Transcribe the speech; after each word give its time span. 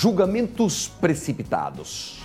julgamentos 0.00 0.88
precipitados. 0.88 2.22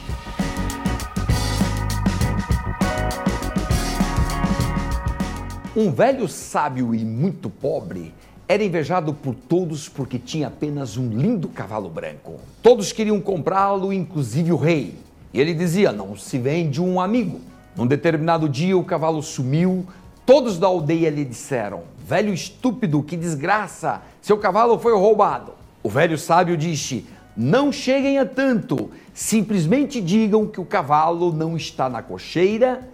Um 5.75 5.91
velho 5.91 6.25
sábio 6.29 6.95
e 6.95 7.03
muito 7.03 7.49
pobre 7.49 8.13
era 8.47 8.63
invejado 8.63 9.13
por 9.13 9.35
todos 9.35 9.89
porque 9.89 10.17
tinha 10.17 10.47
apenas 10.47 10.95
um 10.95 11.09
lindo 11.09 11.49
cavalo 11.49 11.89
branco. 11.89 12.39
Todos 12.63 12.93
queriam 12.93 13.19
comprá-lo, 13.19 13.91
inclusive 13.91 14.53
o 14.53 14.55
rei. 14.55 14.95
E 15.33 15.41
ele 15.41 15.53
dizia: 15.53 15.91
Não 15.91 16.15
se 16.15 16.37
vende 16.37 16.81
um 16.81 17.01
amigo. 17.01 17.41
Num 17.75 17.85
determinado 17.85 18.47
dia, 18.47 18.77
o 18.77 18.85
cavalo 18.85 19.21
sumiu. 19.21 19.85
Todos 20.25 20.57
da 20.57 20.67
aldeia 20.67 21.09
lhe 21.09 21.25
disseram: 21.25 21.83
Velho 22.07 22.33
estúpido, 22.33 23.03
que 23.03 23.17
desgraça! 23.17 24.01
Seu 24.21 24.37
cavalo 24.37 24.79
foi 24.79 24.93
roubado. 24.93 25.51
O 25.83 25.89
velho 25.89 26.17
sábio 26.17 26.55
disse: 26.55 27.05
Não 27.35 27.71
cheguem 27.71 28.17
a 28.17 28.25
tanto. 28.25 28.91
Simplesmente 29.13 29.99
digam 29.99 30.47
que 30.47 30.61
o 30.61 30.65
cavalo 30.65 31.33
não 31.33 31.57
está 31.57 31.89
na 31.89 32.01
cocheira. 32.01 32.87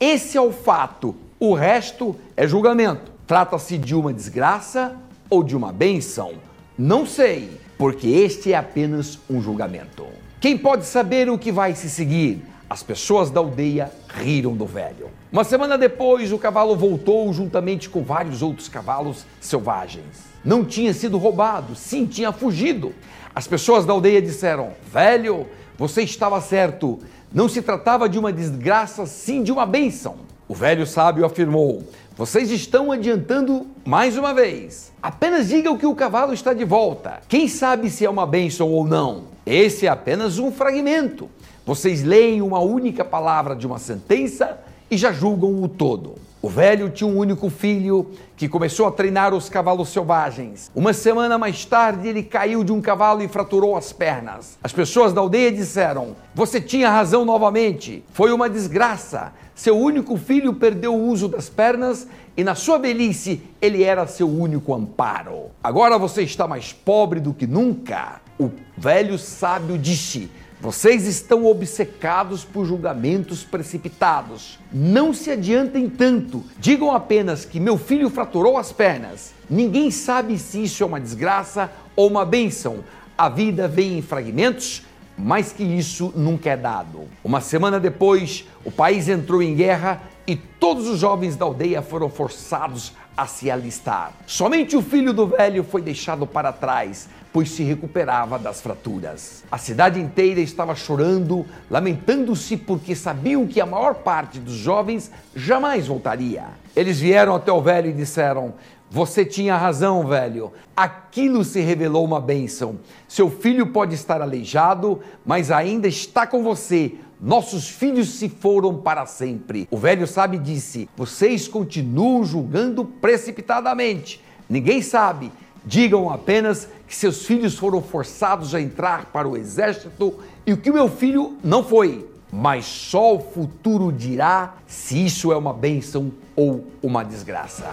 Esse 0.00 0.36
é 0.36 0.40
o 0.40 0.52
fato. 0.52 1.14
O 1.38 1.54
resto 1.54 2.16
é 2.36 2.46
julgamento. 2.46 3.12
Trata-se 3.26 3.78
de 3.78 3.94
uma 3.94 4.12
desgraça 4.12 4.96
ou 5.30 5.42
de 5.42 5.56
uma 5.56 5.72
benção? 5.72 6.32
Não 6.76 7.06
sei, 7.06 7.50
porque 7.78 8.08
este 8.08 8.52
é 8.52 8.56
apenas 8.56 9.18
um 9.30 9.40
julgamento. 9.40 10.04
Quem 10.40 10.58
pode 10.58 10.84
saber 10.84 11.30
o 11.30 11.38
que 11.38 11.52
vai 11.52 11.74
se 11.74 11.88
seguir? 11.88 12.44
As 12.68 12.82
pessoas 12.82 13.30
da 13.30 13.40
aldeia 13.40 13.92
riram 14.08 14.56
do 14.56 14.66
velho. 14.66 15.08
Uma 15.30 15.44
semana 15.44 15.78
depois, 15.78 16.32
o 16.32 16.38
cavalo 16.38 16.76
voltou 16.76 17.32
juntamente 17.32 17.88
com 17.88 18.02
vários 18.02 18.42
outros 18.42 18.68
cavalos 18.68 19.24
selvagens. 19.40 20.24
Não 20.44 20.64
tinha 20.64 20.92
sido 20.92 21.16
roubado, 21.16 21.74
sim, 21.74 22.06
tinha 22.06 22.32
fugido. 22.32 22.92
As 23.34 23.48
pessoas 23.48 23.84
da 23.84 23.92
aldeia 23.92 24.22
disseram: 24.22 24.72
Velho, 24.92 25.46
você 25.76 26.02
estava 26.02 26.40
certo. 26.40 27.00
Não 27.32 27.48
se 27.48 27.60
tratava 27.60 28.08
de 28.08 28.16
uma 28.18 28.32
desgraça, 28.32 29.06
sim 29.06 29.42
de 29.42 29.50
uma 29.50 29.66
bênção. 29.66 30.16
O 30.46 30.54
velho 30.54 30.86
sábio 30.86 31.24
afirmou: 31.24 31.82
Vocês 32.16 32.50
estão 32.50 32.92
adiantando 32.92 33.66
mais 33.84 34.16
uma 34.16 34.32
vez. 34.32 34.92
Apenas 35.02 35.48
digam 35.48 35.76
que 35.76 35.86
o 35.86 35.94
cavalo 35.96 36.32
está 36.32 36.52
de 36.52 36.64
volta. 36.64 37.20
Quem 37.28 37.48
sabe 37.48 37.90
se 37.90 38.04
é 38.04 38.10
uma 38.10 38.26
bênção 38.26 38.70
ou 38.70 38.86
não? 38.86 39.24
Esse 39.44 39.86
é 39.86 39.90
apenas 39.90 40.38
um 40.38 40.52
fragmento. 40.52 41.28
Vocês 41.66 42.04
leem 42.04 42.40
uma 42.40 42.60
única 42.60 43.04
palavra 43.04 43.56
de 43.56 43.66
uma 43.66 43.78
sentença 43.78 44.60
e 44.90 44.96
já 44.96 45.10
julgam 45.12 45.62
o 45.62 45.68
todo. 45.68 46.14
O 46.44 46.48
velho 46.50 46.90
tinha 46.90 47.08
um 47.08 47.16
único 47.16 47.48
filho 47.48 48.10
que 48.36 48.50
começou 48.50 48.86
a 48.86 48.90
treinar 48.90 49.32
os 49.32 49.48
cavalos 49.48 49.88
selvagens. 49.88 50.70
Uma 50.74 50.92
semana 50.92 51.38
mais 51.38 51.64
tarde, 51.64 52.06
ele 52.06 52.22
caiu 52.22 52.62
de 52.62 52.70
um 52.70 52.82
cavalo 52.82 53.22
e 53.22 53.28
fraturou 53.28 53.74
as 53.74 53.94
pernas. 53.94 54.58
As 54.62 54.70
pessoas 54.70 55.14
da 55.14 55.22
aldeia 55.22 55.50
disseram: 55.50 56.14
Você 56.34 56.60
tinha 56.60 56.90
razão 56.90 57.24
novamente. 57.24 58.04
Foi 58.12 58.30
uma 58.30 58.50
desgraça. 58.50 59.32
Seu 59.54 59.74
único 59.78 60.18
filho 60.18 60.52
perdeu 60.52 60.94
o 60.94 61.08
uso 61.08 61.28
das 61.28 61.48
pernas 61.48 62.06
e, 62.36 62.44
na 62.44 62.54
sua 62.54 62.76
velhice, 62.76 63.40
ele 63.58 63.82
era 63.82 64.06
seu 64.06 64.28
único 64.28 64.74
amparo. 64.74 65.46
Agora 65.62 65.96
você 65.96 66.24
está 66.24 66.46
mais 66.46 66.74
pobre 66.74 67.20
do 67.20 67.32
que 67.32 67.46
nunca. 67.46 68.20
O 68.38 68.50
velho 68.76 69.18
sábio 69.18 69.78
disse: 69.78 70.30
vocês 70.64 71.06
estão 71.06 71.44
obcecados 71.44 72.42
por 72.42 72.64
julgamentos 72.64 73.44
precipitados. 73.44 74.58
Não 74.72 75.12
se 75.12 75.30
adiantem 75.30 75.90
tanto. 75.90 76.42
Digam 76.58 76.90
apenas 76.90 77.44
que 77.44 77.60
meu 77.60 77.76
filho 77.76 78.08
fraturou 78.08 78.56
as 78.56 78.72
pernas. 78.72 79.34
Ninguém 79.50 79.90
sabe 79.90 80.38
se 80.38 80.64
isso 80.64 80.82
é 80.82 80.86
uma 80.86 80.98
desgraça 80.98 81.70
ou 81.94 82.08
uma 82.08 82.24
bênção. 82.24 82.82
A 83.16 83.28
vida 83.28 83.68
vem 83.68 83.98
em 83.98 84.00
fragmentos, 84.00 84.82
mas 85.18 85.52
que 85.52 85.62
isso 85.62 86.10
nunca 86.16 86.48
é 86.48 86.56
dado. 86.56 87.08
Uma 87.22 87.42
semana 87.42 87.78
depois, 87.78 88.46
o 88.64 88.72
país 88.72 89.06
entrou 89.06 89.42
em 89.42 89.54
guerra 89.54 90.00
e 90.26 90.36
todos 90.36 90.88
os 90.88 90.98
jovens 90.98 91.36
da 91.36 91.44
aldeia 91.44 91.82
foram 91.82 92.08
forçados 92.08 92.92
a 93.16 93.26
se 93.26 93.50
alistar. 93.50 94.12
Somente 94.26 94.76
o 94.76 94.82
filho 94.82 95.12
do 95.12 95.26
velho 95.26 95.62
foi 95.62 95.82
deixado 95.82 96.26
para 96.26 96.52
trás, 96.52 97.08
pois 97.32 97.50
se 97.50 97.62
recuperava 97.62 98.38
das 98.38 98.60
fraturas. 98.60 99.44
A 99.50 99.58
cidade 99.58 100.00
inteira 100.00 100.40
estava 100.40 100.74
chorando, 100.74 101.44
lamentando-se 101.70 102.56
porque 102.56 102.94
sabiam 102.94 103.46
que 103.46 103.60
a 103.60 103.66
maior 103.66 103.94
parte 103.96 104.38
dos 104.38 104.54
jovens 104.54 105.10
jamais 105.34 105.86
voltaria. 105.86 106.44
Eles 106.74 106.98
vieram 106.98 107.34
até 107.34 107.52
o 107.52 107.60
velho 107.60 107.90
e 107.90 107.92
disseram: 107.92 108.54
você 108.94 109.24
tinha 109.24 109.56
razão, 109.56 110.06
velho. 110.06 110.52
Aquilo 110.76 111.42
se 111.42 111.60
revelou 111.60 112.04
uma 112.04 112.20
bênção. 112.20 112.78
Seu 113.08 113.28
filho 113.28 113.66
pode 113.66 113.92
estar 113.92 114.22
aleijado, 114.22 115.00
mas 115.26 115.50
ainda 115.50 115.88
está 115.88 116.26
com 116.28 116.44
você. 116.44 116.94
Nossos 117.24 117.70
filhos 117.70 118.10
se 118.18 118.28
foram 118.28 118.76
para 118.76 119.06
sempre. 119.06 119.66
O 119.70 119.78
velho 119.78 120.06
sábio 120.06 120.38
disse: 120.38 120.90
Vocês 120.94 121.48
continuam 121.48 122.22
julgando 122.22 122.84
precipitadamente. 122.84 124.22
Ninguém 124.46 124.82
sabe. 124.82 125.32
Digam 125.64 126.10
apenas 126.10 126.68
que 126.86 126.94
seus 126.94 127.24
filhos 127.24 127.56
foram 127.56 127.80
forçados 127.80 128.54
a 128.54 128.60
entrar 128.60 129.06
para 129.06 129.26
o 129.26 129.38
exército 129.38 130.20
e 130.44 130.54
que 130.54 130.68
o 130.68 130.74
meu 130.74 130.90
filho 130.90 131.38
não 131.42 131.64
foi. 131.64 132.06
Mas 132.30 132.66
só 132.66 133.14
o 133.14 133.20
futuro 133.20 133.90
dirá 133.90 134.56
se 134.66 135.02
isso 135.02 135.32
é 135.32 135.36
uma 135.38 135.54
bênção 135.54 136.12
ou 136.36 136.66
uma 136.82 137.02
desgraça. 137.02 137.70